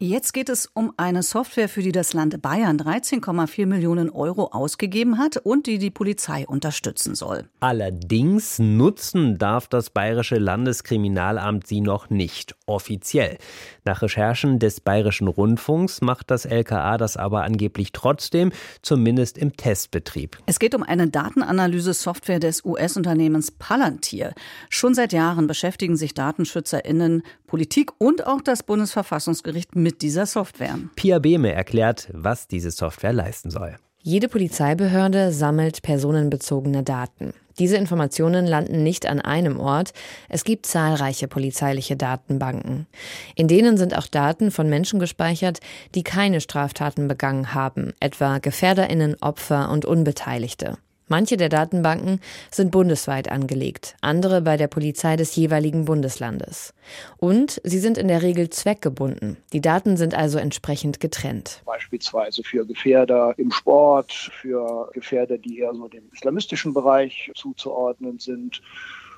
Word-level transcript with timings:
Jetzt 0.00 0.32
geht 0.32 0.48
es 0.48 0.70
um 0.74 0.92
eine 0.96 1.24
Software, 1.24 1.68
für 1.68 1.82
die 1.82 1.90
das 1.90 2.12
Land 2.12 2.40
Bayern 2.40 2.78
13,4 2.78 3.66
Millionen 3.66 4.10
Euro 4.10 4.44
ausgegeben 4.52 5.18
hat 5.18 5.38
und 5.38 5.66
die 5.66 5.78
die 5.78 5.90
Polizei 5.90 6.46
unterstützen 6.46 7.16
soll. 7.16 7.48
Allerdings 7.58 8.60
nutzen 8.60 9.38
darf 9.38 9.66
das 9.66 9.90
Bayerische 9.90 10.38
Landeskriminalamt 10.38 11.66
sie 11.66 11.80
noch 11.80 12.10
nicht 12.10 12.54
offiziell. 12.66 13.38
Nach 13.84 14.00
Recherchen 14.00 14.60
des 14.60 14.80
Bayerischen 14.80 15.26
Rundfunks 15.26 16.00
macht 16.00 16.30
das 16.30 16.44
LKA 16.44 16.96
das 16.96 17.16
aber 17.16 17.42
angeblich 17.42 17.90
trotzdem, 17.90 18.52
zumindest 18.82 19.36
im 19.36 19.56
Testbetrieb. 19.56 20.38
Es 20.46 20.60
geht 20.60 20.76
um 20.76 20.84
eine 20.84 21.08
Datenanalyse-Software 21.08 22.38
des 22.38 22.64
US-Unternehmens 22.64 23.50
Palantir. 23.50 24.32
Schon 24.68 24.94
seit 24.94 25.12
Jahren 25.12 25.48
beschäftigen 25.48 25.96
sich 25.96 26.14
DatenschützerInnen, 26.14 27.24
Politik 27.48 27.90
und 27.98 28.24
auch 28.26 28.40
das 28.40 28.62
Bundesverfassungsgericht 28.62 29.74
mit 29.74 30.02
dieser 30.02 30.26
Software. 30.26 30.78
Pia 30.94 31.18
Behme 31.18 31.52
erklärt, 31.52 32.08
was 32.12 32.46
diese 32.46 32.70
Software 32.70 33.12
leisten 33.12 33.50
soll. 33.50 33.74
Jede 34.00 34.28
Polizeibehörde 34.28 35.32
sammelt 35.32 35.82
personenbezogene 35.82 36.84
Daten. 36.84 37.34
Diese 37.58 37.76
Informationen 37.76 38.46
landen 38.46 38.84
nicht 38.84 39.06
an 39.06 39.20
einem 39.20 39.58
Ort. 39.58 39.92
Es 40.28 40.44
gibt 40.44 40.66
zahlreiche 40.66 41.26
polizeiliche 41.26 41.96
Datenbanken. 41.96 42.86
In 43.34 43.48
denen 43.48 43.76
sind 43.76 43.96
auch 43.98 44.06
Daten 44.06 44.52
von 44.52 44.68
Menschen 44.68 45.00
gespeichert, 45.00 45.58
die 45.96 46.04
keine 46.04 46.40
Straftaten 46.40 47.08
begangen 47.08 47.54
haben, 47.54 47.92
etwa 47.98 48.38
Gefährderinnen, 48.38 49.16
Opfer 49.20 49.70
und 49.70 49.84
Unbeteiligte. 49.84 50.78
Manche 51.08 51.36
der 51.36 51.48
Datenbanken 51.48 52.20
sind 52.50 52.70
bundesweit 52.70 53.30
angelegt, 53.30 53.96
andere 54.02 54.42
bei 54.42 54.56
der 54.56 54.68
Polizei 54.68 55.16
des 55.16 55.34
jeweiligen 55.36 55.86
Bundeslandes. 55.86 56.74
Und 57.16 57.60
sie 57.64 57.78
sind 57.78 57.96
in 57.96 58.08
der 58.08 58.22
Regel 58.22 58.50
zweckgebunden. 58.50 59.38
Die 59.52 59.62
Daten 59.62 59.96
sind 59.96 60.14
also 60.14 60.38
entsprechend 60.38 61.00
getrennt. 61.00 61.62
Beispielsweise 61.64 62.42
für 62.42 62.66
Gefährder 62.66 63.34
im 63.38 63.50
Sport, 63.50 64.12
für 64.12 64.90
Gefährder, 64.92 65.38
die 65.38 65.60
eher 65.60 65.74
so 65.74 65.88
dem 65.88 66.04
islamistischen 66.12 66.74
Bereich 66.74 67.30
zuzuordnen 67.34 68.18
sind 68.18 68.60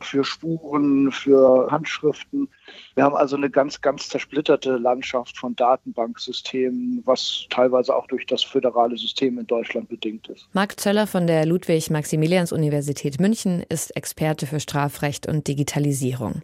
für 0.04 0.24
Spuren, 0.24 1.12
für 1.12 1.70
Handschriften. 1.70 2.48
Wir 2.94 3.04
haben 3.04 3.16
also 3.16 3.36
eine 3.36 3.50
ganz, 3.50 3.80
ganz 3.80 4.08
zersplitterte 4.08 4.76
Landschaft 4.76 5.36
von 5.38 5.54
Datenbanksystemen, 5.56 7.02
was 7.04 7.46
teilweise 7.50 7.94
auch 7.94 8.06
durch 8.06 8.26
das 8.26 8.42
föderale 8.42 8.96
System 8.96 9.38
in 9.38 9.46
Deutschland 9.46 9.88
bedingt 9.88 10.28
ist. 10.28 10.48
Marc 10.52 10.78
Zöller 10.80 11.06
von 11.06 11.26
der 11.26 11.46
Ludwig-Maximilians-Universität 11.46 13.20
München 13.20 13.64
ist 13.68 13.96
Experte 13.96 14.46
für 14.46 14.60
Strafrecht 14.60 15.26
und 15.26 15.46
Digitalisierung. 15.46 16.42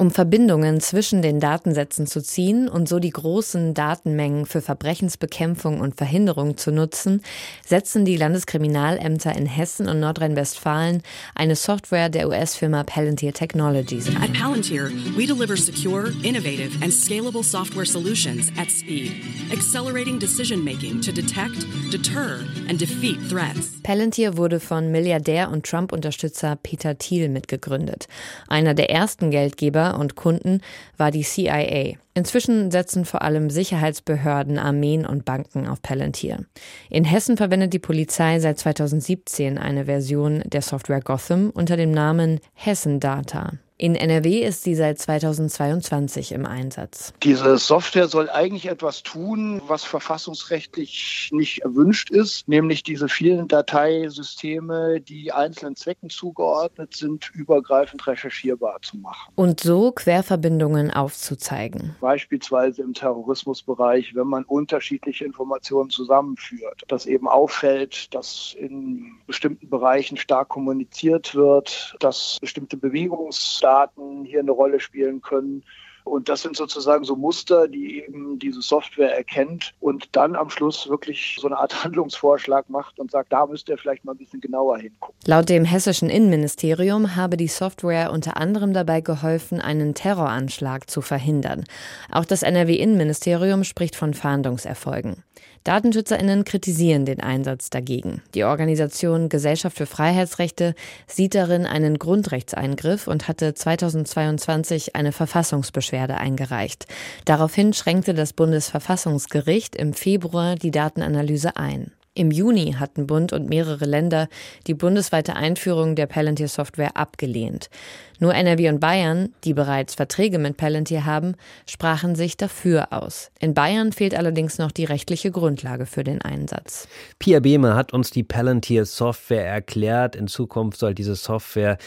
Um 0.00 0.10
Verbindungen 0.10 0.80
zwischen 0.80 1.20
den 1.20 1.40
Datensätzen 1.40 2.06
zu 2.06 2.22
ziehen 2.22 2.70
und 2.70 2.88
so 2.88 3.00
die 3.00 3.10
großen 3.10 3.74
Datenmengen 3.74 4.46
für 4.46 4.62
Verbrechensbekämpfung 4.62 5.78
und 5.78 5.94
Verhinderung 5.94 6.56
zu 6.56 6.72
nutzen, 6.72 7.20
setzen 7.66 8.06
die 8.06 8.16
Landeskriminalämter 8.16 9.36
in 9.36 9.44
Hessen 9.44 9.90
und 9.90 10.00
Nordrhein-Westfalen 10.00 11.02
eine 11.34 11.54
Software 11.54 12.08
der 12.08 12.28
US-Firma 12.28 12.82
Palantir 12.82 13.34
Technologies. 13.34 14.08
At 14.16 14.32
Palantir, 14.32 14.90
we 15.18 15.26
deliver 15.26 15.54
secure, 15.54 16.06
innovative 16.22 16.82
and 16.82 16.90
scalable 16.90 17.44
software 17.44 17.84
solutions 17.84 18.50
at 18.58 18.70
speed, 18.70 19.12
accelerating 19.52 20.18
decision 20.18 20.64
making 20.64 21.02
to 21.02 21.12
detect, 21.12 21.66
deter 21.92 22.38
and 22.70 22.80
defeat 22.80 23.18
threats. 23.28 23.82
Palantir 23.82 24.38
wurde 24.38 24.60
von 24.60 24.90
Milliardär 24.90 25.50
und 25.50 25.66
Trump-Unterstützer 25.66 26.56
Peter 26.56 26.96
Thiel 26.96 27.28
mitgegründet. 27.28 28.08
Einer 28.48 28.72
der 28.72 28.88
ersten 28.88 29.30
Geldgeber 29.30 29.89
und 29.98 30.16
Kunden 30.16 30.60
war 30.96 31.10
die 31.10 31.22
CIA. 31.22 31.96
Inzwischen 32.14 32.70
setzen 32.70 33.04
vor 33.04 33.22
allem 33.22 33.50
Sicherheitsbehörden, 33.50 34.58
Armeen 34.58 35.06
und 35.06 35.24
Banken 35.24 35.66
auf 35.66 35.82
Palantir. 35.82 36.44
In 36.88 37.04
Hessen 37.04 37.36
verwendet 37.36 37.72
die 37.72 37.78
Polizei 37.78 38.40
seit 38.40 38.58
2017 38.58 39.58
eine 39.58 39.86
Version 39.86 40.42
der 40.46 40.62
Software 40.62 41.00
Gotham 41.00 41.50
unter 41.50 41.76
dem 41.76 41.90
Namen 41.90 42.40
Hessen 42.54 43.00
Data. 43.00 43.52
In 43.80 43.94
NRW 43.94 44.40
ist 44.40 44.62
sie 44.62 44.74
seit 44.74 44.98
2022 44.98 46.32
im 46.32 46.44
Einsatz. 46.44 47.14
Diese 47.22 47.56
Software 47.56 48.08
soll 48.08 48.28
eigentlich 48.28 48.66
etwas 48.68 49.02
tun, 49.02 49.62
was 49.68 49.84
verfassungsrechtlich 49.84 51.30
nicht 51.32 51.62
erwünscht 51.62 52.10
ist, 52.10 52.46
nämlich 52.46 52.82
diese 52.82 53.08
vielen 53.08 53.48
Dateisysteme, 53.48 55.00
die 55.00 55.32
einzelnen 55.32 55.76
Zwecken 55.76 56.10
zugeordnet 56.10 56.94
sind, 56.94 57.30
übergreifend 57.32 58.06
recherchierbar 58.06 58.82
zu 58.82 58.98
machen. 58.98 59.32
Und 59.34 59.60
so 59.60 59.92
Querverbindungen 59.92 60.90
aufzuzeigen. 60.90 61.96
Beispielsweise 62.02 62.82
im 62.82 62.92
Terrorismusbereich, 62.92 64.14
wenn 64.14 64.26
man 64.26 64.44
unterschiedliche 64.44 65.24
Informationen 65.24 65.88
zusammenführt, 65.88 66.82
dass 66.88 67.06
eben 67.06 67.26
auffällt, 67.26 68.12
dass 68.12 68.54
in 68.58 69.12
bestimmten 69.26 69.70
Bereichen 69.70 70.18
stark 70.18 70.50
kommuniziert 70.50 71.34
wird, 71.34 71.96
dass 71.98 72.36
bestimmte 72.42 72.76
Bewegungsdaten 72.76 73.69
Daten 73.70 74.24
hier 74.24 74.40
eine 74.40 74.50
Rolle 74.50 74.80
spielen 74.80 75.20
können. 75.20 75.62
Und 76.10 76.28
das 76.28 76.42
sind 76.42 76.56
sozusagen 76.56 77.04
so 77.04 77.14
Muster, 77.14 77.68
die 77.68 78.02
eben 78.02 78.40
diese 78.40 78.62
Software 78.62 79.16
erkennt 79.16 79.74
und 79.78 80.08
dann 80.16 80.34
am 80.34 80.50
Schluss 80.50 80.88
wirklich 80.88 81.38
so 81.40 81.46
eine 81.46 81.56
Art 81.56 81.84
Handlungsvorschlag 81.84 82.68
macht 82.68 82.98
und 82.98 83.12
sagt, 83.12 83.32
da 83.32 83.46
müsst 83.46 83.68
ihr 83.68 83.78
vielleicht 83.78 84.04
mal 84.04 84.12
ein 84.12 84.18
bisschen 84.18 84.40
genauer 84.40 84.78
hingucken. 84.78 85.14
Laut 85.26 85.48
dem 85.48 85.64
hessischen 85.64 86.10
Innenministerium 86.10 87.14
habe 87.14 87.36
die 87.36 87.46
Software 87.46 88.10
unter 88.10 88.36
anderem 88.36 88.72
dabei 88.72 89.02
geholfen, 89.02 89.60
einen 89.60 89.94
Terroranschlag 89.94 90.90
zu 90.90 91.00
verhindern. 91.00 91.64
Auch 92.10 92.24
das 92.24 92.42
NRW-Innenministerium 92.42 93.62
spricht 93.62 93.94
von 93.94 94.12
Fahndungserfolgen. 94.12 95.22
DatenschützerInnen 95.64 96.44
kritisieren 96.44 97.04
den 97.04 97.20
Einsatz 97.20 97.68
dagegen. 97.68 98.22
Die 98.34 98.44
Organisation 98.44 99.28
Gesellschaft 99.28 99.76
für 99.76 99.84
Freiheitsrechte 99.84 100.74
sieht 101.06 101.34
darin 101.34 101.66
einen 101.66 101.98
Grundrechtseingriff 101.98 103.06
und 103.06 103.28
hatte 103.28 103.52
2022 103.52 104.96
eine 104.96 105.12
Verfassungsbeschwerde 105.12 105.99
eingereicht. 106.08 106.86
Daraufhin 107.24 107.72
schränkte 107.72 108.14
das 108.14 108.32
Bundesverfassungsgericht 108.32 109.76
im 109.76 109.92
Februar 109.92 110.54
die 110.54 110.70
Datenanalyse 110.70 111.56
ein. 111.56 111.92
Im 112.12 112.32
Juni 112.32 112.72
hatten 112.72 113.06
Bund 113.06 113.32
und 113.32 113.48
mehrere 113.48 113.84
Länder 113.84 114.28
die 114.66 114.74
bundesweite 114.74 115.36
Einführung 115.36 115.94
der 115.94 116.06
Palantir-Software 116.06 116.96
abgelehnt. 116.96 117.70
Nur 118.18 118.34
NRW 118.34 118.68
und 118.68 118.80
Bayern, 118.80 119.32
die 119.44 119.54
bereits 119.54 119.94
Verträge 119.94 120.40
mit 120.40 120.56
Palantir 120.56 121.06
haben, 121.06 121.36
sprachen 121.66 122.16
sich 122.16 122.36
dafür 122.36 122.92
aus. 122.92 123.30
In 123.38 123.54
Bayern 123.54 123.92
fehlt 123.92 124.16
allerdings 124.16 124.58
noch 124.58 124.72
die 124.72 124.84
rechtliche 124.84 125.30
Grundlage 125.30 125.86
für 125.86 126.02
den 126.02 126.20
Einsatz. 126.20 126.88
Pia 127.20 127.38
Behme 127.38 127.76
hat 127.76 127.92
uns 127.92 128.10
die 128.10 128.24
Palantir-Software 128.24 129.46
erklärt. 129.46 130.16
In 130.16 130.26
Zukunft 130.26 130.80
soll 130.80 130.94
diese 130.94 131.14
Software 131.14 131.78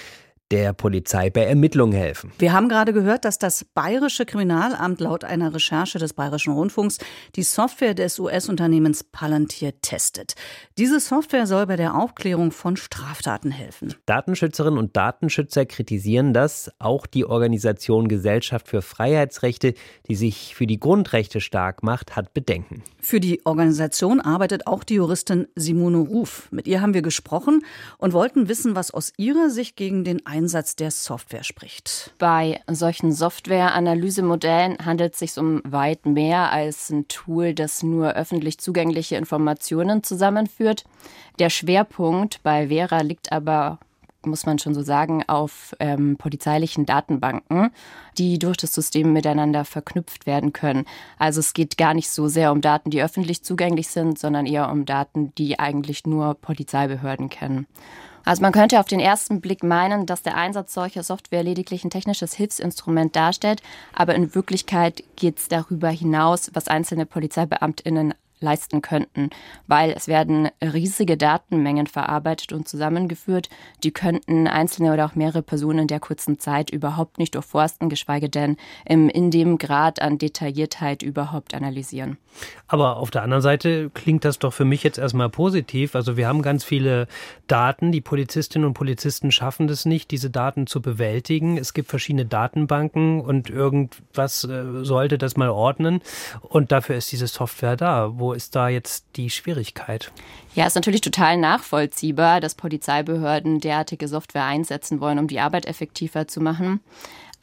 der 0.54 0.72
Polizei 0.72 1.32
bei 1.32 1.46
Ermittlungen 1.46 1.94
helfen. 1.94 2.32
Wir 2.38 2.54
haben 2.54 2.70
gerade 2.70 2.94
gehört, 2.94 3.26
dass 3.26 3.40
das 3.40 3.66
Bayerische 3.66 4.24
Kriminalamt 4.24 5.00
laut 5.00 5.24
einer 5.24 5.52
Recherche 5.52 5.98
des 5.98 6.14
Bayerischen 6.14 6.54
Rundfunks 6.54 7.00
die 7.36 7.42
Software 7.42 7.96
des 7.96 8.20
US-Unternehmens 8.20 9.04
Palantir 9.04 9.82
testet. 9.82 10.36
Diese 10.78 11.00
Software 11.00 11.48
soll 11.48 11.66
bei 11.66 11.76
der 11.76 11.96
Aufklärung 11.96 12.52
von 12.52 12.78
Straftaten 12.78 13.50
helfen. 13.50 13.96
Datenschützerinnen 14.06 14.78
und 14.78 14.96
Datenschützer 14.96 15.66
kritisieren 15.66 16.34
das. 16.34 16.72
Auch 16.78 17.08
die 17.08 17.26
Organisation 17.26 18.08
Gesellschaft 18.08 18.68
für 18.68 18.84
Freiheitsrechte, 18.84 19.74
die 20.08 20.16
sich 20.16 20.54
für 20.54 20.68
die 20.68 20.80
Grundrechte 20.80 21.42
stark 21.42 21.82
macht, 21.82 22.16
hat 22.16 22.36
Bedenken. 22.36 22.84
Für 23.00 23.20
die 23.20 23.44
Organisation 23.44 24.22
arbeitet 24.22 24.68
auch 24.68 24.84
die 24.84 24.96
Juristin 24.96 25.48
Simone 25.56 25.98
Ruf. 25.98 26.48
Mit 26.52 26.68
ihr 26.68 26.80
haben 26.80 26.94
wir 26.94 27.02
gesprochen 27.02 27.66
und 27.98 28.14
wollten 28.14 28.48
wissen, 28.50 28.76
was 28.76 28.92
aus 28.92 29.14
ihrer 29.18 29.50
Sicht 29.50 29.76
gegen 29.76 30.04
den 30.04 30.24
Einsatz 30.28 30.43
Einsatz 30.44 30.76
der 30.76 30.92
Software 30.92 31.44
spricht. 31.44 32.14
Bei 32.20 32.60
solchen 32.70 33.14
Software-Analysemodellen 33.14 34.78
handelt 34.86 35.14
es 35.14 35.20
sich 35.20 35.38
um 35.38 35.62
weit 35.64 36.06
mehr 36.06 36.52
als 36.52 36.90
ein 36.90 37.08
Tool, 37.08 37.54
das 37.54 37.82
nur 37.82 38.14
öffentlich 38.14 38.58
zugängliche 38.58 39.16
Informationen 39.16 40.04
zusammenführt. 40.04 40.84
Der 41.40 41.50
Schwerpunkt 41.50 42.42
bei 42.44 42.68
Vera 42.68 43.02
liegt 43.02 43.32
aber 43.32 43.80
muss 44.26 44.46
man 44.46 44.58
schon 44.58 44.74
so 44.74 44.82
sagen, 44.84 45.24
auf 45.28 45.76
ähm, 45.82 46.16
polizeilichen 46.16 46.86
Datenbanken, 46.86 47.72
die 48.18 48.40
durch 48.40 48.56
das 48.56 48.74
System 48.74 49.12
miteinander 49.12 49.66
verknüpft 49.66 50.26
werden 50.26 50.54
können. 50.54 50.86
Also 51.20 51.42
es 51.42 51.54
geht 51.54 51.78
gar 51.78 51.94
nicht 51.94 52.10
so 52.10 52.30
sehr 52.30 52.54
um 52.54 52.62
Daten, 52.62 52.90
die 52.90 53.04
öffentlich 53.04 53.44
zugänglich 53.44 53.90
sind, 53.90 54.18
sondern 54.18 54.46
eher 54.46 54.72
um 54.72 54.86
Daten, 54.86 55.36
die 55.36 55.60
eigentlich 55.60 56.06
nur 56.06 56.36
Polizeibehörden 56.36 57.28
kennen. 57.28 57.68
Also 58.26 58.42
man 58.42 58.54
könnte 58.54 58.80
auf 58.80 58.88
den 58.88 59.00
ersten 59.00 59.42
Blick 59.42 59.64
meinen, 59.64 60.06
dass 60.06 60.22
der 60.22 60.38
Einsatz 60.38 60.74
solcher 60.74 61.04
Software 61.04 61.44
lediglich 61.44 61.84
ein 61.84 61.90
technisches 61.90 62.34
Hilfsinstrument 62.34 63.16
darstellt, 63.16 63.62
aber 63.94 64.16
in 64.16 64.34
Wirklichkeit 64.34 65.04
geht 65.16 65.40
es 65.40 65.48
darüber 65.50 65.90
hinaus, 65.90 66.50
was 66.54 66.68
einzelne 66.68 67.06
Polizeibeamtinnen 67.06 68.14
leisten 68.44 68.82
könnten, 68.84 69.30
weil 69.66 69.92
es 69.92 70.08
werden 70.08 70.50
riesige 70.62 71.18
Datenmengen 71.18 71.88
verarbeitet 71.88 72.54
und 72.54 72.68
zusammengeführt, 72.68 73.50
die 73.84 73.92
könnten 73.92 74.48
einzelne 74.48 74.94
oder 74.94 75.06
auch 75.06 75.16
mehrere 75.16 75.42
Personen 75.42 75.80
in 75.80 75.88
der 75.88 76.00
kurzen 76.00 76.38
Zeit 76.40 76.70
überhaupt 76.70 77.18
nicht 77.18 77.34
durchforsten, 77.34 77.90
geschweige 77.90 78.30
denn 78.30 78.58
in 78.86 79.32
dem 79.32 79.58
Grad 79.58 80.02
an 80.02 80.18
Detailliertheit 80.18 81.02
überhaupt 81.02 81.56
analysieren. 81.56 82.18
Aber 82.68 82.98
auf 82.98 83.12
der 83.12 83.24
anderen 83.24 83.42
Seite 83.42 83.92
klingt 83.94 84.26
das 84.26 84.40
doch 84.40 84.54
für 84.54 84.66
mich 84.66 84.84
jetzt 84.84 84.98
erstmal 84.98 85.30
positiv. 85.30 85.96
Also 85.96 86.18
wir 86.18 86.28
haben 86.28 86.42
ganz 86.42 86.64
viele 86.64 87.08
Daten, 87.48 87.92
die 87.92 88.02
Polizistinnen 88.02 88.68
und 88.68 88.74
Polizisten 88.74 89.32
schaffen 89.32 89.70
es 89.70 89.86
nicht, 89.86 90.12
diese 90.12 90.30
Daten 90.30 90.68
zu 90.68 90.82
bewältigen. 90.82 91.58
Es 91.58 91.74
gibt 91.74 91.90
verschiedene 91.90 92.26
Datenbanken 92.26 93.22
und 93.22 93.50
irgendwas 93.50 94.44
äh, 94.44 94.84
sollte 94.84 95.18
das 95.18 95.38
mal 95.38 95.50
ordnen. 95.50 96.02
Und 96.42 96.72
dafür 96.72 96.96
ist 96.96 97.12
diese 97.12 97.28
Software 97.28 97.76
da. 97.76 98.12
Wo 98.18 98.33
ist 98.34 98.56
da 98.56 98.70
jetzt 98.70 99.06
die 99.16 99.30
Schwierigkeit? 99.30 100.12
Ja, 100.56 100.68
ist 100.68 100.76
natürlich 100.76 101.02
total 101.02 101.38
nachvollziehbar, 101.38 102.42
dass 102.42 102.56
Polizeibehörden 102.56 103.60
derartige 103.60 104.08
Software 104.08 104.46
einsetzen 104.46 105.00
wollen, 105.00 105.20
um 105.20 105.28
die 105.28 105.40
Arbeit 105.40 105.66
effektiver 105.66 106.28
zu 106.28 106.42
machen. 106.42 106.82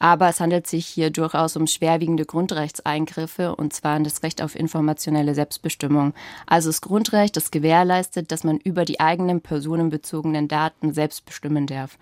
Aber 0.01 0.29
es 0.29 0.39
handelt 0.39 0.65
sich 0.65 0.87
hier 0.87 1.11
durchaus 1.11 1.55
um 1.55 1.67
schwerwiegende 1.67 2.25
Grundrechtseingriffe, 2.25 3.55
und 3.55 3.71
zwar 3.71 3.95
an 3.95 4.03
das 4.03 4.23
Recht 4.23 4.41
auf 4.41 4.55
informationelle 4.55 5.35
Selbstbestimmung. 5.35 6.15
Also 6.47 6.69
das 6.69 6.81
Grundrecht, 6.81 7.37
das 7.37 7.51
gewährleistet, 7.51 8.31
dass 8.31 8.43
man 8.43 8.57
über 8.57 8.83
die 8.83 8.99
eigenen 8.99 9.41
personenbezogenen 9.41 10.47
Daten 10.47 10.91
selbst 10.91 11.25
bestimmen 11.25 11.67
darf. 11.67 11.99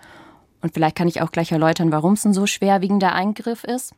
Und 0.61 0.73
vielleicht 0.73 0.95
kann 0.95 1.09
ich 1.09 1.21
auch 1.21 1.31
gleich 1.31 1.51
erläutern, 1.51 1.91
warum 1.91 2.13
es 2.13 2.23
ein 2.23 2.33
so 2.33 2.45
schwerwiegender 2.45 3.13
Eingriff 3.13 3.65
ist. 3.65 3.93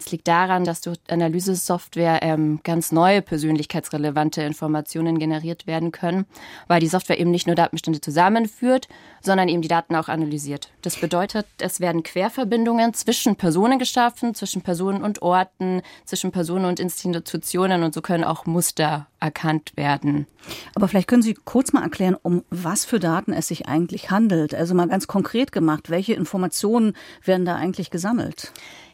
Es 0.00 0.10
liegt 0.10 0.28
daran, 0.28 0.64
dass 0.64 0.80
durch 0.80 0.98
Analysesoftware 1.08 2.22
ähm, 2.22 2.60
ganz 2.64 2.90
neue 2.90 3.20
persönlichkeitsrelevante 3.20 4.40
Informationen 4.40 5.18
generiert 5.18 5.66
werden 5.66 5.92
können, 5.92 6.24
weil 6.68 6.80
die 6.80 6.88
Software 6.88 7.20
eben 7.20 7.30
nicht 7.30 7.46
nur 7.46 7.54
Datenbestände 7.54 8.00
zusammenführt, 8.00 8.88
sondern 9.20 9.50
eben 9.50 9.60
die 9.60 9.68
Daten 9.68 9.94
auch 9.94 10.08
analysiert. 10.08 10.70
Das 10.80 10.96
bedeutet, 10.96 11.46
es 11.58 11.80
werden 11.80 12.02
Querverbindungen 12.02 12.94
zwischen 12.94 13.36
Personen 13.36 13.78
geschaffen, 13.78 14.34
zwischen 14.34 14.62
Personen 14.62 15.02
und 15.02 15.20
Orten, 15.20 15.82
zwischen 16.06 16.32
Personen 16.32 16.64
und 16.64 16.80
Institutionen 16.80 17.82
und 17.82 17.92
so 17.92 18.00
können 18.00 18.24
auch 18.24 18.46
Muster 18.46 19.06
erkannt 19.20 19.72
werden. 19.76 20.26
Aber 20.74 20.88
vielleicht 20.88 21.08
können 21.08 21.20
Sie 21.20 21.34
kurz 21.34 21.74
mal 21.74 21.82
erklären, 21.82 22.16
um 22.22 22.42
was 22.48 22.86
für 22.86 23.00
Daten 23.00 23.34
es 23.34 23.48
sich 23.48 23.68
eigentlich 23.68 24.10
handelt. 24.10 24.54
Also 24.54 24.74
mal 24.74 24.88
ganz 24.88 25.06
konkret 25.06 25.52
gemacht, 25.52 25.90
welche 25.90 26.14
Informationen 26.14 26.94
werden 27.22 27.44
da 27.44 27.56
eigentlich 27.56 27.90
gesammelt? 27.90 28.52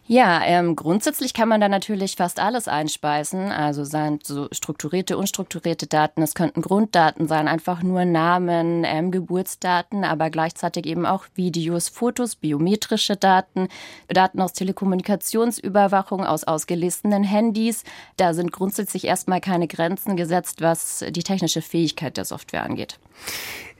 Ja, 0.09 0.41
ähm, 0.45 0.77
grundsätzlich 0.77 1.35
kann 1.35 1.49
man 1.49 1.61
da 1.61 1.69
natürlich 1.69 2.15
fast 2.15 2.39
alles 2.39 2.69
einspeisen. 2.69 3.51
Also 3.51 3.83
seien 3.83 4.21
so 4.23 4.47
strukturierte, 4.53 5.19
unstrukturierte 5.19 5.89
Daten. 5.89 6.23
Es 6.23 6.35
könnten 6.35 6.63
Grunddaten 6.63 7.27
sein, 7.27 7.49
einfach 7.49 7.83
nur 7.83 8.05
Namen, 8.05 8.85
ähm, 8.85 9.11
Geburtsdaten, 9.11 10.05
aber 10.05 10.31
gleichzeitig 10.31 10.87
eben 10.87 11.07
auch 11.07 11.25
Videos, 11.35 11.89
Fotos, 11.89 12.37
biometrische 12.37 13.17
Daten, 13.17 13.67
Daten 14.07 14.41
aus 14.41 14.53
Telekommunikationsüberwachung, 14.53 16.25
aus 16.25 16.45
ausgelesenen 16.45 17.25
Handys. 17.25 17.83
Da 18.17 18.33
sind 18.33 18.53
grundsätzlich 18.53 19.07
erstmal 19.07 19.41
keine 19.41 19.67
Grenzen 19.67 20.17
gesetzt, 20.17 20.63
was 20.63 21.05
die 21.09 21.25
technische 21.25 21.63
Fähigkeit 21.63 22.17
der 22.17 22.25
Software 22.25 22.63
angeht. 22.63 23.01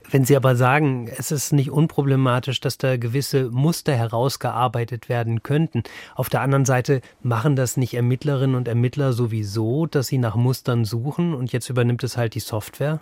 Wenn 0.09 0.23
Sie 0.23 0.37
aber 0.37 0.55
sagen, 0.55 1.09
es 1.17 1.31
ist 1.31 1.51
nicht 1.51 1.69
unproblematisch, 1.69 2.61
dass 2.61 2.77
da 2.77 2.95
gewisse 2.95 3.49
Muster 3.49 3.93
herausgearbeitet 3.93 5.09
werden 5.09 5.43
könnten, 5.43 5.83
auf 6.15 6.29
der 6.29 6.41
anderen 6.41 6.63
Seite 6.63 7.01
machen 7.21 7.57
das 7.57 7.75
nicht 7.75 7.93
Ermittlerinnen 7.93 8.55
und 8.55 8.69
Ermittler 8.69 9.11
sowieso, 9.11 9.85
dass 9.85 10.07
sie 10.07 10.17
nach 10.17 10.35
Mustern 10.35 10.85
suchen 10.85 11.33
und 11.33 11.51
jetzt 11.51 11.69
übernimmt 11.69 12.03
es 12.03 12.15
halt 12.15 12.35
die 12.35 12.39
Software? 12.39 13.01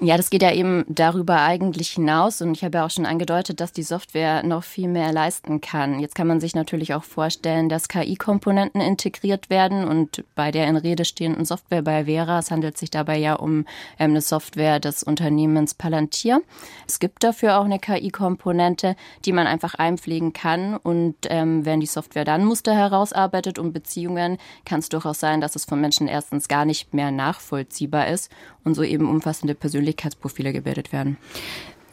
Ja, 0.00 0.18
das 0.18 0.28
geht 0.28 0.42
ja 0.42 0.52
eben 0.52 0.84
darüber 0.88 1.40
eigentlich 1.40 1.88
hinaus 1.88 2.42
und 2.42 2.54
ich 2.54 2.62
habe 2.64 2.78
ja 2.78 2.84
auch 2.84 2.90
schon 2.90 3.06
angedeutet, 3.06 3.60
dass 3.60 3.72
die 3.72 3.82
Software 3.82 4.42
noch 4.42 4.62
viel 4.62 4.88
mehr 4.88 5.10
leisten 5.10 5.62
kann. 5.62 6.00
Jetzt 6.00 6.14
kann 6.14 6.26
man 6.26 6.38
sich 6.38 6.54
natürlich 6.54 6.92
auch 6.92 7.02
vorstellen, 7.02 7.70
dass 7.70 7.88
KI-Komponenten 7.88 8.82
integriert 8.82 9.48
werden 9.48 9.88
und 9.88 10.22
bei 10.34 10.50
der 10.50 10.66
in 10.66 10.76
Rede 10.76 11.06
stehenden 11.06 11.46
Software 11.46 11.80
bei 11.80 12.04
Vera, 12.04 12.40
es 12.40 12.50
handelt 12.50 12.76
sich 12.76 12.90
dabei 12.90 13.16
ja 13.16 13.34
um 13.36 13.60
ähm, 13.98 14.10
eine 14.10 14.20
Software 14.20 14.80
des 14.80 15.02
Unternehmens 15.02 15.72
Palantir. 15.72 16.42
Es 16.86 16.98
gibt 16.98 17.24
dafür 17.24 17.58
auch 17.58 17.64
eine 17.64 17.78
KI-Komponente, 17.78 18.96
die 19.24 19.32
man 19.32 19.46
einfach 19.46 19.76
einpflegen 19.76 20.34
kann 20.34 20.76
und 20.76 21.14
ähm, 21.30 21.64
wenn 21.64 21.80
die 21.80 21.86
Software 21.86 22.26
dann 22.26 22.44
Muster 22.44 22.74
herausarbeitet 22.74 23.58
und 23.58 23.72
Beziehungen, 23.72 24.36
kann 24.66 24.80
es 24.80 24.90
durchaus 24.90 25.20
sein, 25.20 25.40
dass 25.40 25.56
es 25.56 25.64
von 25.64 25.80
Menschen 25.80 26.06
erstens 26.06 26.48
gar 26.48 26.66
nicht 26.66 26.92
mehr 26.92 27.10
nachvollziehbar 27.10 28.08
ist 28.08 28.30
und 28.66 28.74
so 28.74 28.82
eben 28.82 29.08
umfassende 29.08 29.54
Persönlichkeitsprofile 29.54 30.52
gebildet 30.52 30.92
werden. 30.92 31.16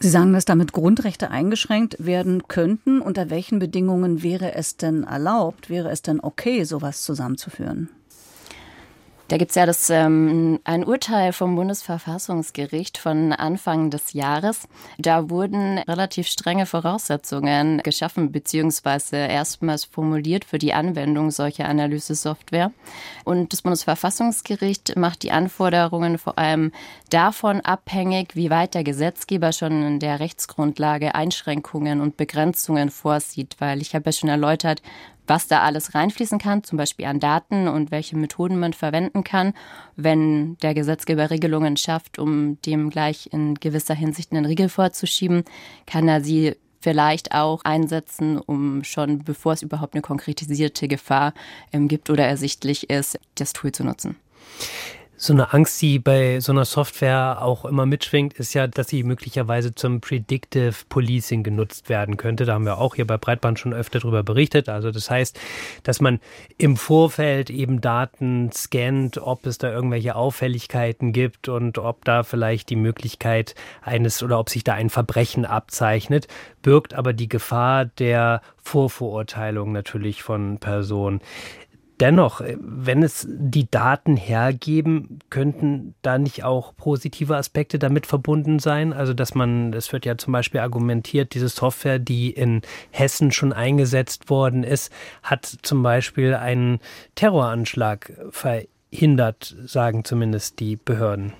Sie 0.00 0.10
sagen, 0.10 0.34
dass 0.34 0.44
damit 0.44 0.72
Grundrechte 0.72 1.30
eingeschränkt 1.30 1.96
werden 1.98 2.46
könnten. 2.48 3.00
Unter 3.00 3.30
welchen 3.30 3.58
Bedingungen 3.58 4.22
wäre 4.22 4.54
es 4.54 4.76
denn 4.76 5.04
erlaubt, 5.04 5.70
wäre 5.70 5.90
es 5.90 6.02
denn 6.02 6.20
okay, 6.20 6.64
sowas 6.64 7.02
zusammenzuführen? 7.02 7.88
Da 9.28 9.38
gibt 9.38 9.52
es 9.52 9.54
ja 9.54 9.64
das, 9.64 9.88
ähm, 9.88 10.60
ein 10.64 10.84
Urteil 10.84 11.32
vom 11.32 11.56
Bundesverfassungsgericht 11.56 12.98
von 12.98 13.32
Anfang 13.32 13.88
des 13.88 14.12
Jahres. 14.12 14.68
Da 14.98 15.30
wurden 15.30 15.78
relativ 15.78 16.26
strenge 16.26 16.66
Voraussetzungen 16.66 17.78
geschaffen 17.78 18.32
beziehungsweise 18.32 19.16
erstmals 19.16 19.84
formuliert 19.84 20.44
für 20.44 20.58
die 20.58 20.74
Anwendung 20.74 21.30
solcher 21.30 21.66
Analysesoftware. 21.66 22.70
Und 23.24 23.54
das 23.54 23.62
Bundesverfassungsgericht 23.62 24.94
macht 24.96 25.22
die 25.22 25.32
Anforderungen 25.32 26.18
vor 26.18 26.38
allem 26.38 26.70
davon 27.08 27.62
abhängig, 27.62 28.36
wie 28.36 28.50
weit 28.50 28.74
der 28.74 28.84
Gesetzgeber 28.84 29.52
schon 29.52 29.86
in 29.86 30.00
der 30.00 30.20
Rechtsgrundlage 30.20 31.14
Einschränkungen 31.14 32.02
und 32.02 32.18
Begrenzungen 32.18 32.90
vorsieht. 32.90 33.56
Weil 33.58 33.80
ich 33.80 33.94
habe 33.94 34.04
ja 34.06 34.12
schon 34.12 34.28
erläutert, 34.28 34.82
was 35.26 35.46
da 35.46 35.62
alles 35.62 35.94
reinfließen 35.94 36.38
kann, 36.38 36.64
zum 36.64 36.78
Beispiel 36.78 37.06
an 37.06 37.20
Daten 37.20 37.68
und 37.68 37.90
welche 37.90 38.16
Methoden 38.16 38.58
man 38.58 38.72
verwenden 38.72 39.24
kann, 39.24 39.54
wenn 39.96 40.56
der 40.58 40.74
Gesetzgeber 40.74 41.30
Regelungen 41.30 41.76
schafft, 41.76 42.18
um 42.18 42.60
dem 42.62 42.90
gleich 42.90 43.28
in 43.32 43.54
gewisser 43.54 43.94
Hinsicht 43.94 44.32
einen 44.32 44.44
Riegel 44.44 44.68
vorzuschieben, 44.68 45.44
kann 45.86 46.08
er 46.08 46.22
sie 46.22 46.56
vielleicht 46.80 47.32
auch 47.32 47.64
einsetzen, 47.64 48.38
um 48.38 48.84
schon 48.84 49.24
bevor 49.24 49.54
es 49.54 49.62
überhaupt 49.62 49.94
eine 49.94 50.02
konkretisierte 50.02 50.86
Gefahr 50.86 51.32
ähm, 51.72 51.88
gibt 51.88 52.10
oder 52.10 52.26
ersichtlich 52.26 52.90
ist, 52.90 53.18
das 53.36 53.54
Tool 53.54 53.72
zu 53.72 53.84
nutzen. 53.84 54.16
So 55.24 55.32
eine 55.32 55.54
Angst, 55.54 55.80
die 55.80 55.98
bei 55.98 56.38
so 56.40 56.52
einer 56.52 56.66
Software 56.66 57.38
auch 57.40 57.64
immer 57.64 57.86
mitschwingt, 57.86 58.34
ist 58.34 58.52
ja, 58.52 58.66
dass 58.66 58.88
sie 58.88 59.02
möglicherweise 59.04 59.74
zum 59.74 60.02
Predictive 60.02 60.74
Policing 60.90 61.42
genutzt 61.42 61.88
werden 61.88 62.18
könnte. 62.18 62.44
Da 62.44 62.52
haben 62.52 62.66
wir 62.66 62.76
auch 62.76 62.94
hier 62.94 63.06
bei 63.06 63.16
Breitband 63.16 63.58
schon 63.58 63.72
öfter 63.72 64.00
darüber 64.00 64.22
berichtet. 64.22 64.68
Also 64.68 64.90
das 64.90 65.08
heißt, 65.08 65.40
dass 65.82 66.02
man 66.02 66.20
im 66.58 66.76
Vorfeld 66.76 67.48
eben 67.48 67.80
Daten 67.80 68.52
scannt, 68.52 69.16
ob 69.16 69.46
es 69.46 69.56
da 69.56 69.72
irgendwelche 69.72 70.14
Auffälligkeiten 70.14 71.14
gibt 71.14 71.48
und 71.48 71.78
ob 71.78 72.04
da 72.04 72.22
vielleicht 72.22 72.68
die 72.68 72.76
Möglichkeit 72.76 73.54
eines 73.80 74.22
oder 74.22 74.38
ob 74.38 74.50
sich 74.50 74.62
da 74.62 74.74
ein 74.74 74.90
Verbrechen 74.90 75.46
abzeichnet, 75.46 76.28
birgt 76.60 76.92
aber 76.92 77.14
die 77.14 77.30
Gefahr 77.30 77.86
der 77.86 78.42
Vorverurteilung 78.60 79.72
natürlich 79.72 80.22
von 80.22 80.58
Personen. 80.58 81.22
Dennoch, 82.04 82.42
äh, 82.42 82.58
wenn 82.60 83.02
es 83.02 83.26
die 83.26 83.70
Daten 83.70 84.18
hergeben, 84.18 85.20
könnten 85.30 85.94
da 86.02 86.18
nicht 86.18 86.44
auch 86.44 86.76
positive 86.76 87.34
Aspekte 87.34 87.78
damit 87.78 88.04
verbunden 88.04 88.58
sein? 88.58 88.92
Also, 88.92 89.14
dass 89.14 89.34
man, 89.34 89.72
es 89.72 89.90
wird 89.90 90.04
ja 90.04 90.18
zum 90.18 90.34
Beispiel 90.34 90.60
argumentiert, 90.60 91.32
diese 91.32 91.48
Software, 91.48 91.98
die 91.98 92.28
in 92.28 92.60
Hessen 92.90 93.32
schon 93.32 93.54
eingesetzt 93.54 94.28
worden 94.28 94.64
ist, 94.64 94.92
hat 95.22 95.46
zum 95.46 95.82
Beispiel 95.82 96.34
einen 96.34 96.78
Terroranschlag 97.14 98.12
verhindert, 98.28 99.56
sagen 99.64 100.04
zumindest 100.04 100.60
die 100.60 100.76
Behörden. 100.76 101.32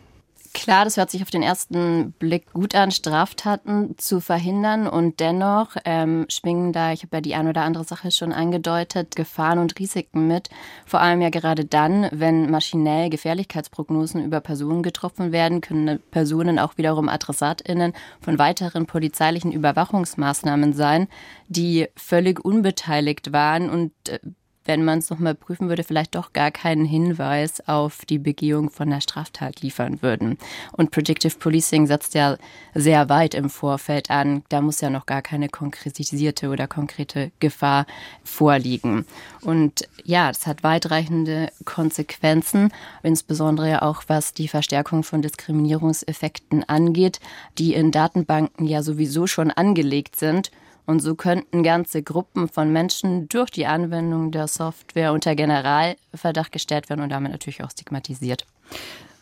Klar, 0.55 0.85
das 0.85 0.97
hört 0.97 1.11
sich 1.11 1.21
auf 1.21 1.31
den 1.31 1.43
ersten 1.43 2.13
Blick 2.13 2.53
gut 2.53 2.77
an, 2.77 2.93
Straftaten 2.93 3.99
zu 3.99 4.21
verhindern 4.21 4.87
und 4.87 5.19
dennoch 5.19 5.77
ähm, 5.85 6.27
schwingen 6.29 6.73
da, 6.73 6.93
ich 6.93 7.03
habe 7.03 7.17
ja 7.17 7.21
die 7.21 7.35
eine 7.35 7.51
oder 7.51 7.63
andere 7.63 7.83
Sache 7.83 8.13
schon 8.13 8.33
angedeutet, 8.33 9.17
Gefahren 9.17 9.59
und 9.59 9.77
Risiken 9.81 10.29
mit. 10.29 10.51
Vor 10.87 11.01
allem 11.01 11.21
ja 11.21 11.31
gerade 11.31 11.65
dann, 11.65 12.09
wenn 12.13 12.53
maschinell 12.53 13.11
Gefährlichkeitsprognosen 13.11 14.25
über 14.25 14.41
Personen 14.41 14.85
getroffen 14.85 15.33
werden, 15.33 15.61
können 15.61 15.99
Personen 16.13 16.61
auch 16.61 16.79
wiederum 16.79 17.09
AdressatInnen 17.09 17.93
von 18.21 18.39
weiteren 18.39 18.87
polizeilichen 18.87 19.51
Überwachungsmaßnahmen 19.51 20.73
sein, 20.73 21.09
die 21.49 21.89
völlig 21.97 22.45
unbeteiligt 22.45 23.33
waren 23.33 23.69
und 23.69 23.93
äh, 24.09 24.21
wenn 24.65 24.85
man 24.85 24.99
es 24.99 25.11
nochmal 25.11 25.35
prüfen 25.35 25.69
würde, 25.69 25.85
vielleicht 25.85 26.15
doch 26.15 26.33
gar 26.33 26.51
keinen 26.51 26.85
Hinweis 26.85 27.67
auf 27.69 28.05
die 28.07 28.19
Begehung 28.19 28.71
von 28.71 28.91
der 28.91 29.01
Straftat 29.01 29.61
liefern 29.61 30.03
würden. 30.03 30.39
Und 30.73 30.91
Predictive 30.91 31.37
Policing 31.39 31.87
setzt 31.87 32.15
ja 32.15 32.37
sehr 32.75 33.09
weit 33.09 33.35
im 33.35 33.51
Vorfeld 33.51 34.11
an. 34.11 34.43
Da 34.49 34.61
muss 34.61 34.81
ja 34.81 34.91
noch 34.91 35.07
gar 35.07 35.23
keine 35.23 35.49
konkretisierte 35.49 36.49
oder 36.49 36.67
konkrete 36.67 37.31
Gefahr 37.41 37.87
vorliegen. 38.23 39.05
Und 39.43 39.89
ja, 40.05 40.29
das 40.29 40.47
hat 40.47 40.63
weitreichende 40.63 41.51
Konsequenzen, 41.65 42.73
insbesondere 43.03 43.83
auch 43.83 44.05
was 44.07 44.33
die 44.33 44.49
Verstärkung 44.49 45.03
von 45.03 45.23
Diskriminierungseffekten 45.23 46.69
angeht, 46.69 47.21
die 47.59 47.75
in 47.75 47.91
Datenbanken 47.91 48.67
ja 48.67 48.83
sowieso 48.83 49.27
schon 49.27 49.51
angelegt 49.51 50.17
sind 50.17 50.51
und 50.87 51.01
so 51.01 51.15
könnten 51.15 51.63
ganze 51.63 52.03
Gruppen 52.03 52.49
von 52.49 52.73
Menschen 52.73 53.29
durch 53.29 53.51
die 53.51 53.67
Anwendung 53.67 54.31
der 54.31 54.49
Software 54.49 55.13
unter 55.13 55.35
Generalverdacht 55.35 56.53
gestellt 56.53 56.89
werden 56.89 57.01
und 57.03 57.11
damit 57.11 57.33
natürlich 57.33 57.63
auch 57.63 57.71
stigmatisiert. 57.71 58.47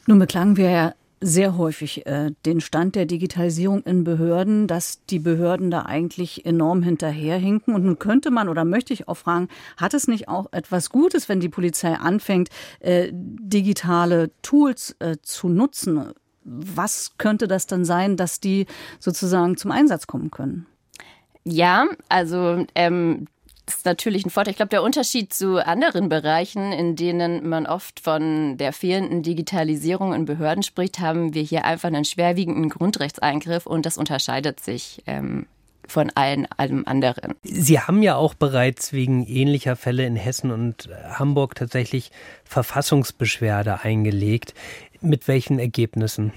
Nun 0.06 0.18
beklagen 0.18 0.56
wir 0.56 0.70
ja 0.70 0.94
sehr 1.22 1.56
häufig 1.56 2.04
äh, 2.06 2.32
den 2.44 2.60
Stand 2.60 2.96
der 2.96 3.06
Digitalisierung 3.06 3.82
in 3.84 4.02
Behörden, 4.02 4.66
dass 4.66 5.04
die 5.06 5.20
Behörden 5.20 5.70
da 5.70 5.82
eigentlich 5.82 6.44
enorm 6.44 6.82
hinterherhinken. 6.82 7.74
Und 7.74 7.84
nun 7.84 7.98
könnte 7.98 8.30
man 8.30 8.48
oder 8.48 8.64
möchte 8.64 8.92
ich 8.92 9.08
auch 9.08 9.16
fragen, 9.16 9.48
hat 9.76 9.94
es 9.94 10.08
nicht 10.08 10.28
auch 10.28 10.52
etwas 10.52 10.90
Gutes, 10.90 11.28
wenn 11.28 11.40
die 11.40 11.48
Polizei 11.48 11.94
anfängt, 11.94 12.48
äh, 12.80 13.08
digitale 13.12 14.32
Tools 14.42 14.96
äh, 14.98 15.16
zu 15.22 15.48
nutzen? 15.48 16.12
Was 16.44 17.12
könnte 17.18 17.46
das 17.46 17.68
dann 17.68 17.84
sein, 17.84 18.16
dass 18.16 18.40
die 18.40 18.66
sozusagen 18.98 19.56
zum 19.56 19.70
Einsatz 19.70 20.08
kommen 20.08 20.32
können? 20.32 20.66
Ja, 21.44 21.86
also 22.08 22.66
ähm, 22.74 23.26
das 23.66 23.76
ist 23.76 23.86
natürlich 23.86 24.26
ein 24.26 24.30
Vorteil. 24.30 24.52
Ich 24.52 24.56
glaube, 24.56 24.70
der 24.70 24.82
Unterschied 24.82 25.32
zu 25.32 25.64
anderen 25.64 26.08
Bereichen, 26.08 26.72
in 26.72 26.96
denen 26.96 27.48
man 27.48 27.66
oft 27.66 28.00
von 28.00 28.56
der 28.56 28.72
fehlenden 28.72 29.22
Digitalisierung 29.22 30.14
in 30.14 30.24
Behörden 30.24 30.62
spricht, 30.62 30.98
haben 30.98 31.34
wir 31.34 31.42
hier 31.42 31.64
einfach 31.64 31.88
einen 31.88 32.04
schwerwiegenden 32.04 32.68
Grundrechtseingriff 32.68 33.66
und 33.66 33.86
das 33.86 33.98
unterscheidet 33.98 34.60
sich 34.60 35.02
ähm, 35.06 35.46
von 35.92 36.10
allen 36.14 36.46
allem 36.56 36.84
anderen. 36.86 37.34
Sie 37.42 37.78
haben 37.78 38.02
ja 38.02 38.16
auch 38.16 38.34
bereits 38.34 38.92
wegen 38.92 39.26
ähnlicher 39.26 39.76
Fälle 39.76 40.06
in 40.06 40.16
Hessen 40.16 40.50
und 40.50 40.88
Hamburg 41.10 41.54
tatsächlich 41.54 42.10
Verfassungsbeschwerde 42.44 43.80
eingelegt. 43.82 44.54
Mit 45.00 45.28
welchen 45.28 45.58
Ergebnissen? 45.58 46.32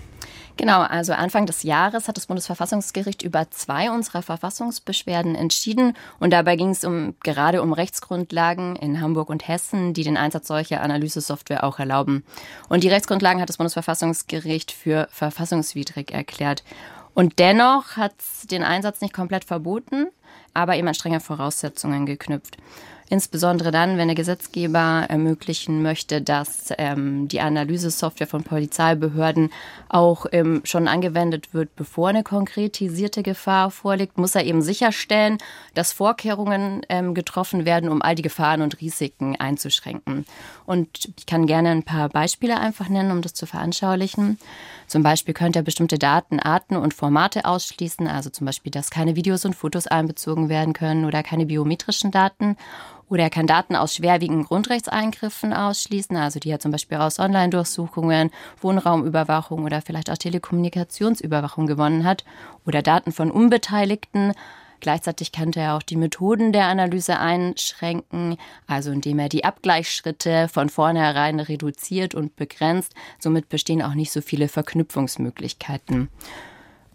Genau, 0.58 0.82
also 0.82 1.12
Anfang 1.12 1.46
des 1.46 1.64
Jahres 1.64 2.08
hat 2.08 2.16
das 2.16 2.28
Bundesverfassungsgericht 2.28 3.24
über 3.24 3.52
zwei 3.52 3.92
unserer 3.92 4.22
Verfassungsbeschwerden 4.22 5.36
entschieden. 5.36 5.98
Und 6.20 6.32
dabei 6.32 6.56
ging 6.56 6.70
es 6.70 6.86
um, 6.86 7.16
gerade 7.24 7.62
um 7.62 7.74
Rechtsgrundlagen 7.74 8.78
in 8.78 9.02
Hamburg 9.02 9.30
und 9.30 9.48
Hessen, 9.48 9.94
die 9.94 10.04
den 10.04 10.16
Einsatz 10.16 10.48
solcher 10.48 10.82
Analysesoftware 10.82 11.66
auch 11.66 11.80
erlauben. 11.80 12.24
Und 12.70 12.84
die 12.84 12.90
Rechtsgrundlagen 12.90 13.42
hat 13.42 13.50
das 13.50 13.58
Bundesverfassungsgericht 13.58 14.72
für 14.72 15.10
verfassungswidrig 15.12 16.12
erklärt. 16.12 16.64
Und 17.16 17.40
dennoch 17.40 17.96
hat 17.96 18.14
es 18.20 18.46
den 18.46 18.62
Einsatz 18.62 19.00
nicht 19.02 19.14
komplett 19.14 19.46
verboten, 19.46 20.08
aber 20.54 20.76
eben 20.76 20.88
an 20.88 20.94
strenge 20.94 21.20
Voraussetzungen 21.20 22.06
geknüpft. 22.06 22.58
Insbesondere 23.08 23.70
dann, 23.70 24.00
wenn 24.00 24.08
der 24.08 24.16
Gesetzgeber 24.16 25.06
ermöglichen 25.08 25.84
möchte, 25.84 26.24
dass 26.24 26.74
ähm, 26.80 27.28
die 27.28 27.40
Analysesoftware 27.40 28.26
von 28.26 28.44
Polizeibehörden 28.44 29.52
auch 29.90 30.26
ähm, 30.32 30.62
schon 30.64 30.88
angewendet 30.88 31.54
wird, 31.54 31.76
bevor 31.76 32.10
eine 32.10 32.24
konkretisierte 32.24 33.22
Gefahr 33.22 33.70
vorliegt, 33.70 34.18
muss 34.18 34.34
er 34.34 34.46
eben 34.46 34.64
sicherstellen, 34.64 35.38
dass 35.76 35.92
Vorkehrungen 35.92 36.82
ähm, 36.90 37.14
getroffen 37.14 37.64
werden, 37.64 37.90
um 37.90 38.02
all 38.02 38.16
die 38.16 38.24
Gefahren 38.24 38.64
und 38.64 38.82
Risiken 38.82 39.36
einzuschränken. 39.36 40.26
Und 40.66 41.12
ich 41.16 41.28
kann 41.28 41.46
gerne 41.46 41.70
ein 41.70 41.84
paar 41.84 42.10
Beispiele 42.10 42.60
einfach 42.60 42.90
nennen, 42.90 43.12
um 43.12 43.22
das 43.22 43.36
zu 43.36 43.46
veranschaulichen. 43.46 44.40
Zum 44.88 45.04
Beispiel 45.04 45.36
könnte 45.36 45.60
er 45.60 45.64
bestimmte 45.64 46.00
Datenarten 46.00 46.76
und 46.76 46.96
Formate 46.96 47.46
ausschließen, 47.46 48.08
also 48.08 48.32
zum 48.32 48.46
Beispiel, 48.46 48.72
dass 48.72 48.90
keine 48.90 49.16
Videos 49.16 49.46
und 49.46 49.56
Fotos 49.56 49.86
einbezogen 49.86 50.25
werden 50.50 50.74
können 50.74 51.06
oder 51.06 51.24
keine 51.24 51.46
biometrischen 51.46 52.12
Daten. 52.12 52.58
Oder 53.08 53.24
er 53.24 53.30
kann 53.30 53.46
Daten 53.46 53.76
aus 53.76 53.96
schwerwiegenden 53.96 54.46
Grundrechtseingriffen 54.46 55.54
ausschließen, 55.54 56.18
also 56.18 56.40
die 56.40 56.50
er 56.50 56.60
zum 56.60 56.72
Beispiel 56.72 56.98
aus 56.98 57.20
Online-Durchsuchungen, 57.20 58.32
Wohnraumüberwachung 58.62 59.64
oder 59.64 59.82
vielleicht 59.82 60.10
auch 60.10 60.18
Telekommunikationsüberwachung 60.18 61.68
gewonnen 61.68 62.04
hat. 62.04 62.26
Oder 62.66 62.82
Daten 62.82 63.12
von 63.12 63.30
Unbeteiligten. 63.30 64.34
Gleichzeitig 64.80 65.32
könnte 65.32 65.62
er 65.62 65.76
auch 65.76 65.84
die 65.84 65.96
Methoden 65.96 66.52
der 66.52 66.66
Analyse 66.66 67.20
einschränken, 67.20 68.38
also 68.68 68.92
indem 68.92 69.20
er 69.20 69.30
die 69.30 69.46
Abgleichsschritte 69.46 70.48
von 70.48 70.70
vornherein 70.70 71.40
reduziert 71.40 72.14
und 72.16 72.36
begrenzt. 72.36 72.94
Somit 73.20 73.50
bestehen 73.50 73.82
auch 73.82 73.94
nicht 73.94 74.12
so 74.12 74.22
viele 74.22 74.48
Verknüpfungsmöglichkeiten. 74.48 76.10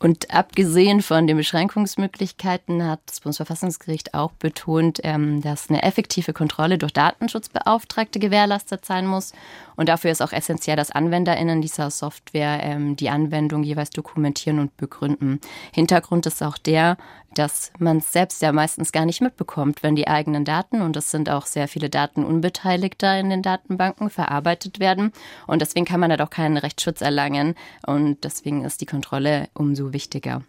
Und 0.01 0.35
abgesehen 0.35 1.03
von 1.03 1.27
den 1.27 1.37
Beschränkungsmöglichkeiten 1.37 2.83
hat 2.87 3.01
das 3.05 3.21
Bundesverfassungsgericht 3.21 4.15
auch 4.15 4.33
betont, 4.33 4.99
ähm, 5.03 5.43
dass 5.43 5.69
eine 5.69 5.83
effektive 5.83 6.33
Kontrolle 6.33 6.79
durch 6.79 6.93
Datenschutzbeauftragte 6.93 8.19
gewährleistet 8.19 8.87
sein 8.87 9.07
muss. 9.07 9.35
Und 9.81 9.89
dafür 9.89 10.11
ist 10.11 10.21
auch 10.21 10.33
essentiell, 10.33 10.77
dass 10.77 10.91
AnwenderInnen 10.91 11.63
dieser 11.63 11.91
Software 11.91 12.61
ähm, 12.63 12.97
die 12.97 13.09
Anwendung 13.09 13.63
jeweils 13.63 13.89
dokumentieren 13.89 14.59
und 14.59 14.77
begründen. 14.77 15.41
Hintergrund 15.73 16.27
ist 16.27 16.43
auch 16.43 16.59
der, 16.59 16.99
dass 17.33 17.73
man 17.79 17.97
es 17.97 18.13
selbst 18.13 18.43
ja 18.43 18.53
meistens 18.53 18.93
gar 18.93 19.07
nicht 19.07 19.23
mitbekommt, 19.23 19.83
wenn 19.83 19.97
die 19.97 20.07
eigenen 20.07 20.45
Daten, 20.45 20.83
und 20.83 20.99
es 20.99 21.11
sind 21.11 21.31
auch 21.31 21.47
sehr 21.47 21.67
viele 21.67 21.89
Daten 21.89 22.27
Unbeteiligter 22.27 23.19
in 23.19 23.31
den 23.31 23.41
Datenbanken, 23.41 24.11
verarbeitet 24.11 24.81
werden. 24.81 25.13
Und 25.47 25.63
deswegen 25.63 25.87
kann 25.87 26.01
man 26.01 26.11
da 26.11 26.19
doch 26.19 26.29
keinen 26.29 26.59
Rechtsschutz 26.59 27.01
erlangen. 27.01 27.55
Und 27.87 28.23
deswegen 28.25 28.67
ist 28.67 28.83
die 28.83 28.87
Kontrolle 28.87 29.49
umso 29.55 29.95
wichtiger. 29.95 30.43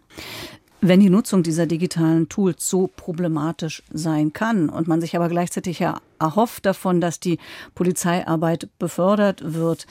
Wenn 0.84 0.98
die 0.98 1.10
Nutzung 1.10 1.44
dieser 1.44 1.66
digitalen 1.66 2.28
Tools 2.28 2.68
so 2.68 2.88
problematisch 2.88 3.84
sein 3.92 4.32
kann 4.32 4.68
und 4.68 4.88
man 4.88 5.00
sich 5.00 5.14
aber 5.14 5.28
gleichzeitig 5.28 5.78
ja 5.78 6.00
erhofft 6.18 6.66
davon, 6.66 7.00
dass 7.00 7.20
die 7.20 7.38
Polizeiarbeit 7.76 8.68
befördert 8.80 9.54
wird, 9.54 9.86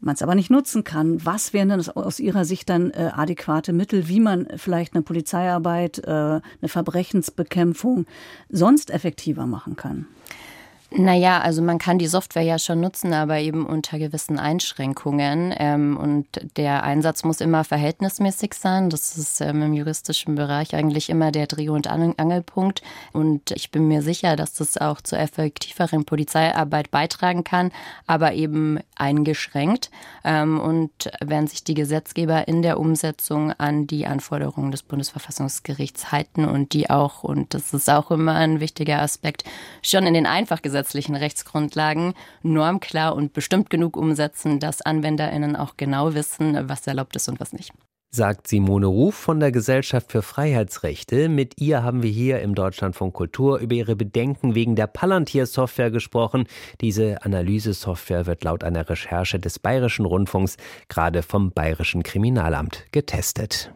man 0.00 0.14
es 0.14 0.22
aber 0.22 0.34
nicht 0.34 0.48
nutzen 0.48 0.84
kann, 0.84 1.22
was 1.22 1.52
wären 1.52 1.68
denn 1.68 1.86
aus 1.86 2.18
Ihrer 2.18 2.46
Sicht 2.46 2.70
dann 2.70 2.92
äh, 2.92 3.10
adäquate 3.14 3.74
Mittel, 3.74 4.08
wie 4.08 4.20
man 4.20 4.46
vielleicht 4.56 4.94
eine 4.94 5.02
Polizeiarbeit, 5.02 5.98
äh, 5.98 6.10
eine 6.10 6.42
Verbrechensbekämpfung 6.64 8.06
sonst 8.48 8.90
effektiver 8.90 9.44
machen 9.44 9.76
kann? 9.76 10.06
Naja, 10.94 11.40
also 11.40 11.62
man 11.62 11.78
kann 11.78 11.98
die 11.98 12.06
Software 12.06 12.42
ja 12.42 12.58
schon 12.58 12.80
nutzen, 12.80 13.14
aber 13.14 13.38
eben 13.38 13.64
unter 13.64 13.98
gewissen 13.98 14.38
Einschränkungen. 14.38 15.54
Ähm, 15.56 15.96
und 15.96 16.26
der 16.58 16.82
Einsatz 16.82 17.24
muss 17.24 17.40
immer 17.40 17.64
verhältnismäßig 17.64 18.52
sein. 18.52 18.90
Das 18.90 19.16
ist 19.16 19.40
ähm, 19.40 19.62
im 19.62 19.72
juristischen 19.72 20.34
Bereich 20.34 20.74
eigentlich 20.74 21.08
immer 21.08 21.32
der 21.32 21.46
Dreh- 21.46 21.70
und 21.70 21.86
Angelpunkt. 21.86 22.82
Und 23.12 23.52
ich 23.52 23.70
bin 23.70 23.88
mir 23.88 24.02
sicher, 24.02 24.36
dass 24.36 24.54
das 24.54 24.76
auch 24.76 25.00
zur 25.00 25.18
effektiveren 25.18 26.04
Polizeiarbeit 26.04 26.90
beitragen 26.90 27.42
kann, 27.42 27.72
aber 28.06 28.34
eben 28.34 28.78
eingeschränkt. 28.94 29.90
Ähm, 30.24 30.60
und 30.60 31.10
wenn 31.24 31.46
sich 31.46 31.64
die 31.64 31.74
Gesetzgeber 31.74 32.48
in 32.48 32.60
der 32.60 32.78
Umsetzung 32.78 33.52
an 33.52 33.86
die 33.86 34.06
Anforderungen 34.06 34.72
des 34.72 34.82
Bundesverfassungsgerichts 34.82 36.12
halten 36.12 36.44
und 36.44 36.74
die 36.74 36.90
auch, 36.90 37.24
und 37.24 37.54
das 37.54 37.72
ist 37.72 37.88
auch 37.88 38.10
immer 38.10 38.34
ein 38.34 38.60
wichtiger 38.60 39.00
Aspekt, 39.00 39.44
schon 39.80 40.06
in 40.06 40.12
den 40.12 40.26
Einfachgesetzen 40.26 40.81
gesetzlichen 40.82 41.14
Rechtsgrundlagen 41.14 42.14
normklar 42.42 43.14
und 43.14 43.32
bestimmt 43.32 43.70
genug 43.70 43.96
umsetzen, 43.96 44.58
dass 44.58 44.82
AnwenderInnen 44.82 45.54
auch 45.54 45.76
genau 45.76 46.14
wissen, 46.14 46.68
was 46.68 46.86
erlaubt 46.86 47.14
ist 47.14 47.28
und 47.28 47.38
was 47.38 47.52
nicht 47.52 47.72
sagt 48.14 48.46
Simone 48.46 48.84
Ruf 48.84 49.14
von 49.14 49.40
der 49.40 49.52
Gesellschaft 49.52 50.12
für 50.12 50.20
Freiheitsrechte. 50.20 51.30
Mit 51.30 51.58
ihr 51.62 51.82
haben 51.82 52.02
wir 52.02 52.10
hier 52.10 52.42
im 52.42 52.54
Deutschlandfunk 52.54 53.14
Kultur 53.14 53.58
über 53.58 53.74
ihre 53.74 53.96
Bedenken 53.96 54.54
wegen 54.54 54.76
der 54.76 54.86
Palantir-Software 54.86 55.90
gesprochen. 55.90 56.44
Diese 56.82 57.24
Analysesoftware 57.24 58.26
wird 58.26 58.44
laut 58.44 58.64
einer 58.64 58.86
Recherche 58.86 59.38
des 59.38 59.58
Bayerischen 59.58 60.04
Rundfunks 60.04 60.58
gerade 60.88 61.22
vom 61.22 61.52
Bayerischen 61.52 62.02
Kriminalamt 62.02 62.84
getestet. 62.92 63.72